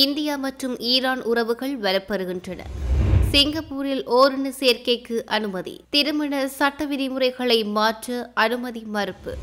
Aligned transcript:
India 0.00 0.36
மற்றும் 0.36 0.78
Iran 0.78 1.22
உறவுகள் 1.22 1.80
வலப்பெறுகின்றன. 1.80 2.60
சிங்கப்பூரில் 3.30 4.04
ஓரின 4.06 4.52
சேர்க்கைக்கு 4.60 5.24
அனுமதி. 5.24 5.84
திருமண 5.90 6.48
சட்ட 6.48 6.84
விதிமுறைகளை 6.84 7.64
மாற்ற 7.64 8.30
அனுமதி 8.34 8.82
மறுப்பு. 8.86 9.34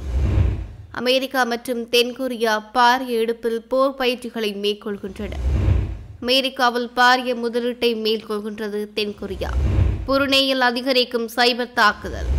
அமெரிக்கா 0.91 1.43
மற்றும் 1.43 1.87
தென்கொரியா 1.91 2.63
பாரிய 2.73 3.19
எடுப்பில் 3.23 3.61
போர் 3.67 3.95
பயிற்சிகளை 3.95 4.55
மேற்கொள்கின்றன. 4.55 5.31
அமெரிக்காவில் 6.21 6.89
பாரிய 6.95 7.35
முதலீட்டை 7.45 7.91
மேற்கொள்கின்றது 8.05 8.87
தென்கொரியா. 8.95 9.49
புருனேயில் 10.07 10.65
அதிகரிக்கும் 10.69 11.29
சைபர் 11.35 11.73
தாக்குதல். 11.73 12.38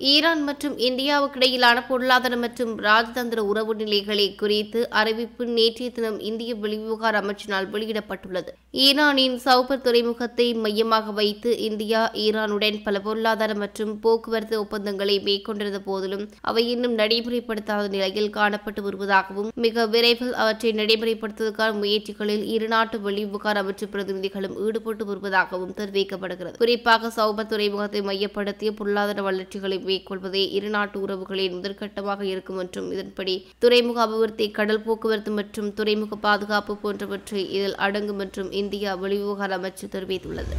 ஈரான் 0.00 0.42
மற்றும் 0.42 0.74
இந்தியாவுக்கு 0.78 1.38
இடையிலான 1.38 1.78
பொருளாதார 1.86 2.36
மற்றும் 2.36 2.72
ராஜதந்திர 2.78 3.40
உறவு 3.50 3.74
நிலைகளை 3.74 4.34
குறித்து 4.34 4.80
அறிவிப்பு 4.90 5.46
நேற்றைய 5.46 5.92
தினம் 5.92 6.18
இந்திய 6.20 6.54
வெளிவிவகார 6.54 7.14
அமைச்சினால் 7.22 7.66
வெளியிடப்பட்டுள்ளது. 7.72 8.50
ஈரானின் 8.86 9.36
சவுபர் 9.38 9.80
துறைமுகத்தை 9.80 10.54
மையமாக 10.54 11.12
வைத்து 11.12 11.50
இந்தியா 11.58 12.10
ஈரானுடன் 12.24 12.78
பல 12.82 13.00
பொருளாதார 13.00 13.54
மற்றும் 13.54 14.00
போக்குவரத்து 14.00 14.60
ஒப்பந்தங்களை 14.60 15.20
மேற்கொண்டிருந்த 15.20 15.80
போதிலும் 15.80 16.24
அவை 16.40 16.64
இன்னும் 16.70 16.98
நடைமுறைப்படுத்தாத 16.98 17.88
நிலையில் 17.88 18.30
காணப்பட்டு 18.30 18.82
வருவதாகவும் 18.88 19.50
மிக 19.54 19.86
விரைவில் 19.86 20.34
அவற்றை 20.34 20.72
நடைமுறைப்படுத்துவதற்கான 20.72 21.78
முயற்சிகளில் 21.82 22.46
இருநாட்டு 22.56 22.98
வெளிவிவகார 23.08 23.64
அமைச்சு 23.64 23.88
பிரதிநிதிகளும் 23.92 24.56
ஈடுபட்டு 24.66 25.04
வருவதாகவும் 25.04 25.76
தெரிவிக்கப்படுகிறது. 25.80 26.56
குறிப்பாக 26.56 27.10
சவுபர் 27.10 27.46
துறைமுகத்தை 27.46 28.02
மையப்படுத்திய 28.02 28.70
பொருளாதார 28.72 29.22
வளர்ச்சிகளை 29.22 29.78
மேற்கொள்வதே 29.88 30.44
இருநாட்டு 30.58 30.98
உறவுகளின் 31.04 31.56
முதற்கட்டமாக 31.56 32.22
இருக்கும் 32.32 32.60
என்றும் 32.64 32.90
இதன்படி 32.94 33.36
துறைமுக 33.64 34.00
அபிவிருத்தி 34.06 34.48
கடல் 34.58 34.84
போக்குவரத்து 34.86 35.32
மற்றும் 35.40 35.70
துறைமுக 35.72 36.20
பாதுகாப்பு 36.26 36.76
போன்றவற்றை 36.84 37.42
இதில் 37.58 37.80
அடங்கும் 37.86 38.22
என்றும் 38.26 38.52
இந்தியா 38.62 38.92
வெளிவிவகார 39.04 39.58
அமைச்சு 39.60 39.88
தெரிவித்துள்ளது. 39.96 40.54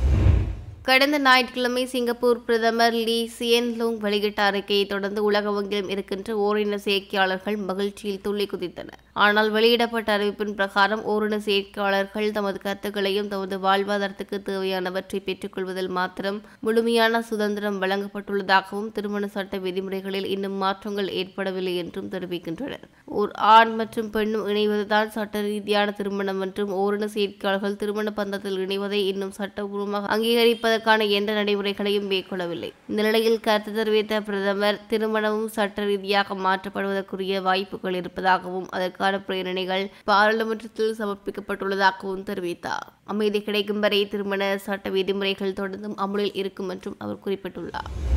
கடந்த 0.88 1.18
ஞாயிற்றுக்கிழமை 1.20 1.82
சிங்கப்பூர் 1.92 2.40
பிரதமர் 2.46 2.96
லீ 3.08 3.18
சியன் 3.38 3.68
லூங் 3.80 3.98
வெளியிட்ட 4.04 4.42
அறிக்கையை 4.50 4.86
தொடர்ந்து 4.86 5.22
உலக 5.24 5.52
வங்கியிலும் 5.56 5.92
இருக்கின்ற 5.94 6.36
ஓரின 6.46 6.78
சேர்க்கையாளர்கள் 6.86 7.58
மகிழ்ச்சியில் 7.70 8.22
துள்ளி 8.26 8.46
குதித்தனர். 8.52 9.02
ஆனால் 9.24 9.50
வெளியிடப்பட்ட 9.56 10.10
அறிவிப்பின் 10.18 10.56
பிரகாரம் 10.60 11.04
ஓரின 11.14 11.40
சேர்க்கையாளர்கள் 11.48 12.28
தமது 12.38 12.60
கருத்துக்களையும் 12.66 13.30
தமது 13.34 13.58
வாழ்வாதாரத்துக்கு 13.66 14.40
தேவையானவற்றை 14.50 15.20
பெற்றுக்கொள்வதில் 15.28 15.92
மாத்திரம் 16.00 16.40
முழுமையான 16.68 17.22
சுதந்திரம் 17.30 17.82
வழங்கப்பட்டுள்ளதாகவும் 17.84 18.92
திருமண 18.98 19.28
சட்ட 19.36 19.58
விதிமுறைகளில் 19.66 20.30
இன்னும் 20.36 20.58
மாற்றங்கள் 20.64 21.12
ஏற்படவில்லை 21.22 21.76
என்றும் 21.84 22.12
தெரிவிக்கின்றனர். 22.16 22.88
ஓர் 23.18 23.32
ஆண் 23.54 23.72
மற்றும் 23.76 24.10
பெண்ணும் 24.16 24.48
இணைவதுதான் 24.52 25.12
சட்ட 25.14 25.42
ரீதியான 25.42 25.94
திருமணம் 26.00 26.40
மற்றும் 26.42 26.72
ஓரின 26.82 27.08
செயற்கையாளர்கள் 27.14 27.78
திருமண 27.82 28.12
பந்தத்தில் 28.20 28.60
இணைவதை 28.66 29.00
இன்னும் 29.12 29.34
சட்டபூர்வமாக 29.38 30.10
அங்கீகரிப்பதற்கான 30.16 31.08
எந்த 31.18 31.34
நடைமுறைகளையும் 31.40 32.10
மேற்கொள்ளவில்லை. 32.12 32.70
இந்த 32.92 33.02
நிலையில் 33.08 33.40
கருத்து 33.48 33.74
தெரிவித்த 33.74 34.22
பிரதமர் 34.28 34.82
திருமணமும் 34.92 35.50
சட்ட 35.58 35.86
ரீதியாக 35.86 36.38
மாற்றப்படுவதற்குரிய 36.46 37.42
வாய்ப்புகள் 37.48 38.00
இருப்பதாகவும் 38.02 38.70
அதற்கான 38.78 39.22
பிரேரணைகள் 39.28 39.86
பாராளுமன்றத்தில் 40.12 40.98
சமர்ப்பிக்கப்பட்டுள்ளதாகவும் 41.02 42.28
தெரிவித்தார். 42.32 42.88
அமைதி 43.14 43.42
கிடைக்கும் 43.42 43.84
வரை 43.86 44.02
திருமண 44.08 44.52
சட்ட 44.68 44.90
விதிமுறைகள் 44.98 45.58
தொடர்ந்தும் 45.62 46.00
அமுலில் 46.06 46.38
இருக்கும் 46.44 46.72
என்றும் 46.76 47.00
அவர் 47.00 47.24
குறிப்பிட்டுள்ளார். 47.26 48.09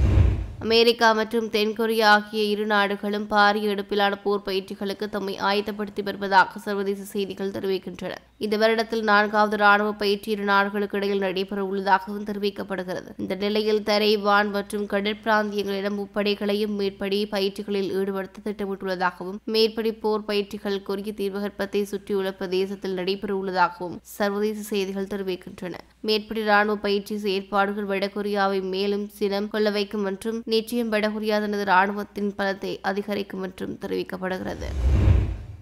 அமெரிக்கா 0.62 1.08
மற்றும் 1.18 1.46
தென்கொரியா 1.54 2.08
ஆகிய 2.16 2.40
இரு 2.50 2.64
நாடுகளும் 2.72 3.24
பாரிய 3.30 3.70
எடுப்பிலான 3.74 4.18
போர் 4.24 4.44
பயிற்சிகளுக்கு 4.48 5.06
தம்மை 5.14 5.34
ஆயத்தப்படுத்தி 5.48 6.02
வருவதாக 6.08 6.60
சர்வதேச 6.64 7.06
செய்திகள் 7.12 7.52
தெரிவிக்கின்றன. 7.56 8.12
இந்த 8.44 8.56
வருடத்தில் 8.62 9.02
நான்காவது 9.10 9.56
ராணுவ 9.62 9.90
பயிற்சி 10.02 10.28
இரு 10.34 10.44
நாடுகளுக்கு 10.50 10.96
இடையில் 10.98 11.24
நடைபெற 11.26 11.60
உள்ளதாகவும் 11.70 12.28
தெரிவிக்கப்படுகிறது. 12.28 13.10
இந்த 13.22 13.34
நிலையில் 13.44 13.82
தரை 13.90 14.12
வான் 14.26 14.52
மற்றும் 14.56 14.86
கடற்பிராந்தியங்களிடம் 14.92 15.98
முப்படைகளையும் 16.00 16.76
மேற்படி 16.80 17.18
பயிற்சிகளில் 17.34 17.90
ஈடுபடுத்த 18.00 18.44
திட்டமிட்டுள்ளதாகவும் 18.46 19.40
மேற்படி 19.56 19.92
போர் 20.04 20.26
பயிற்சிகள் 20.30 20.78
கொரிய 20.90 21.14
தீர்வகற்பத்தை 21.22 21.82
சுற்றியுள்ள 21.92 22.32
பிரதேசத்தில் 22.42 22.96
நடைபெற 23.00 23.32
உள்ளதாகவும் 23.40 23.98
சர்வதேச 24.18 24.58
செய்திகள் 24.72 25.10
தெரிவிக்கின்றன. 25.14 25.74
மேற்படி 26.08 26.44
ராணுவ 26.52 26.78
பயிற்சி 26.86 27.16
செயற்பாடுகள் 27.26 27.90
வடகொரியாவை 27.92 28.62
மேலும் 28.76 29.06
சினம் 29.18 29.50
கொள்ள 29.52 29.68
வைக்கும் 29.78 30.06
மற்றும் 30.06 30.38
நிச்சயம் 30.52 30.92
வடகொரியா 30.94 31.38
தனது 31.44 31.66
ராணுவத்தின் 31.74 32.34
பலத்தை 32.38 32.72
அதிகரிக்கும் 32.90 33.44
என்றும் 33.48 33.78
தெரிவிக்கப்படுகிறது. 33.84 34.70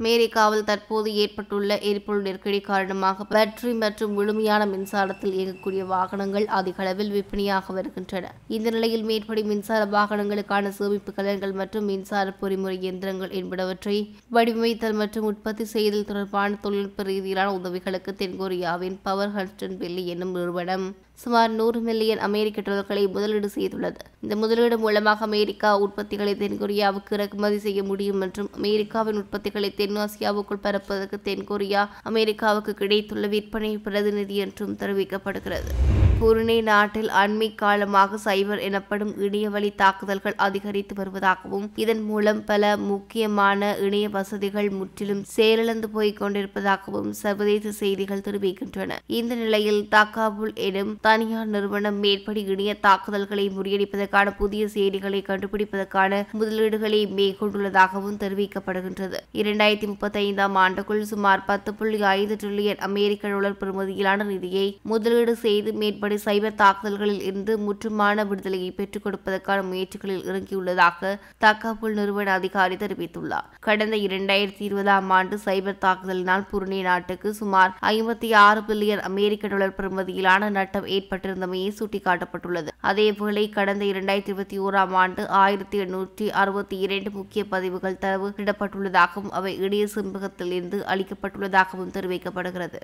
அமெரிக்காவில் 0.03 0.67
தற்போது 0.69 1.09
ஏற்பட்டுள்ள 1.23 1.71
எரிபொருள் 1.89 2.23
நெருக்கடி 2.27 2.61
காரணமாக 2.69 3.25
பேட்டரி 3.33 3.73
மற்றும் 3.83 4.15
முழுமையான 4.19 4.67
மின்சாரத்தில் 4.71 5.35
இயங்கக்கூடிய 5.39 5.83
வாகனங்கள் 5.91 6.47
அதிக 6.59 6.81
அளவில் 6.85 7.13
விற்பனையாக 7.17 7.75
வருகின்றன. 7.79 8.31
இந்த 8.57 8.71
நிலையில் 8.77 9.05
மேற்படி 9.11 9.43
மின்சார 9.51 9.81
வாகனங்களுக்கான 9.97 10.73
சேமிப்பு 10.79 11.13
கலன்கள் 11.19 11.55
மற்றும் 11.61 11.87
மின்சார 11.91 12.33
பொறிமுறை 12.41 12.77
இயந்திரங்கள் 12.85 13.37
என்பனவற்றை 13.41 13.97
வடிவமைத்தல் 14.37 14.99
மற்றும் 15.03 15.29
உற்பத்தி 15.33 15.67
செய்தல் 15.75 16.09
தொடர்பான 16.11 16.59
தொழில்நுட்ப 16.65 17.09
ரீதியிலான 17.11 17.53
உதவிகளுக்கு 17.61 18.15
தென்கொரியாவின் 18.23 18.99
பவர் 19.03 19.35
ஹன்ஸ்டன் 19.37 19.79
வெள்ளி 19.85 20.05
என்னும் 20.15 20.35
நிறுவனம் 20.39 20.89
சுமார் 21.23 21.51
நூறு 21.51 21.79
மில்லியன் 21.81 22.23
அமெரிக்க 22.27 22.61
டாலர்களை 22.61 23.03
முதலீடு 23.07 23.49
செய்துள்ளது. 23.55 24.01
இந்த 24.25 24.35
முதலீடு 24.37 24.77
மூலமாக 24.79 25.25
அமெரிக்கா 25.25 25.71
உற்பத்திகளை 25.85 26.35
தென்கொரியாவுக்கு 26.43 27.15
இறக்குமதி 27.17 27.59
செய்ய 27.67 27.83
முடியும் 27.83 28.21
என்றும் 28.21 28.51
அமெரிக்காவின் 28.59 29.21
உற்பத்திகளை 29.23 29.71
தென்னாசியாவுக்குள் 29.81 30.65
பரப்புவதற்கு 30.67 31.19
தென்கொரியா 31.29 31.85
அமெரிக்காவுக்கு 32.11 32.75
கிடைத்துள்ள 32.75 33.27
விற்பனை 33.27 33.73
பிரதிநிதி 33.79 34.39
என்றும் 34.47 34.77
தெரிவிக்கப்படுகிறது. 34.83 35.73
புருனே 36.21 36.57
நாட்டில் 36.63 37.09
அண்மை 37.21 37.47
காலமாக 37.55 38.19
சைபர் 38.25 38.61
எனப்படும் 38.61 39.13
இணையவழி 39.19 39.73
தாக்குதல்கள் 39.75 40.35
அதிகரித்து 40.37 40.95
வருவதாகவும் 40.95 41.67
இதன் 41.75 42.03
மூலம் 42.03 42.45
பல 42.45 42.77
முக்கியமான 42.77 43.71
இணைய 43.81 44.09
வசதிகள் 44.09 44.69
முற்றிலும் 44.71 45.23
செயலிழந்து 45.37 45.89
போய்க் 45.89 46.21
கொண்டிருப்பதாகவும் 46.23 47.09
சர்வதேச 47.11 47.71
செய்திகள் 47.71 48.25
தெரிவிக்கின்றன. 48.27 48.99
இந்த 49.07 49.35
நிலையில் 49.35 49.81
தக்காபுல் 49.91 50.53
எனும் 50.55 50.93
தனியார் 51.01 51.47
நிறுவனம் 51.47 51.99
மேற்படி 51.99 52.43
இணைய 52.45 52.75
தாக்குதல்களை 52.75 53.51
முறியடிப்பதற்கான 53.57 54.37
புதிய 54.37 54.69
செய்திகளை 54.69 55.23
கண்டுபிடிப்பதற்கான 55.29 56.23
முதலீடுகளை 56.41 57.03
மேற்கொண்டுள்ளதாகவும் 57.21 58.21
தெரிவிக்கப்படுகின்றது. 58.25 59.19
இரண்டாயிரத்தி 59.33 59.91
முப்பத்தி 59.95 60.21
ஐந்தாம் 60.27 60.57
ஆண்டுக்குள் 60.57 61.03
சுமார் 61.15 61.45
பத்து 61.45 61.75
புள்ளி 61.75 62.03
ஐந்து 62.03 62.39
டிரில்லியன் 62.45 62.85
அமெரிக்க 62.91 63.35
டாலர் 63.35 63.59
பெறுமதியிலான 63.65 64.25
நிதியை 64.35 64.69
முதலீடு 64.83 65.37
செய்து 65.47 65.73
மேற்படி 65.73 66.09
சைபர் 66.17 66.55
தாக்குதல்களில் 66.55 67.23
இருந்து 67.23 67.59
முற்றுமான 67.59 68.27
விடுதலையை 68.27 68.71
பெற்றுக் 68.71 69.07
கொடுப்பதற்கான 69.07 69.63
முயற்சிகளில் 69.63 70.27
இறங்கியுள்ளதாக 70.31 71.19
தகவல் 71.39 71.95
நிறுவன 71.95 72.33
அதிகாரி 72.33 72.75
தெரிவித்துள்ளார். 72.75 73.49
கடந்த 73.61 73.97
இரண்டாயிரத்தி 73.97 74.65
இருபதாம் 74.69 75.11
ஆண்டு 75.11 75.39
சைபர் 75.45 75.83
தாக்குதலினால் 75.87 76.47
புருனே 76.53 76.81
நாட்டுக்கு 76.83 77.35
சுமார் 77.35 77.77
ஐம்பத்தி 77.81 78.35
ஆறு 78.35 78.61
பில்லியன் 78.61 79.01
அமெரிக்க 79.01 79.49
டாலர் 79.49 79.77
பெறுமதியிலான 79.79 80.51
நட்டம் 80.51 80.87
ஏற்பட்டிருந்தமையே 80.87 81.71
சுட்டிக்காட்டப்பட்டுள்ளது. 81.81 82.69
அதேவேளை 82.83 83.51
கடந்த 83.51 83.85
இரண்டாயிரத்தி 83.85 84.33
இருபத்தி 84.33 84.61
ஓராம் 84.61 84.93
ஆண்டு 84.93 85.29
ஆயிரத்தி 85.29 85.79
எண்ணூற்றி 85.79 86.29
அறுபத்தி 86.29 86.79
இரண்டு 86.79 87.11
முக்கிய 87.11 87.45
பதிவுகள் 87.45 87.99
தரவு 87.99 88.33
இடப்பட்டுள்ளதாகவும் 88.37 89.31
அவை 89.31 89.59
இணைய 89.59 89.87
செம்பகத்திலிருந்து 89.95 90.81
அளிக்கப்பட்டுள்ளதாகவும் 90.95 91.95
தெரிவிக்கப்படுகிறது. 91.95 92.81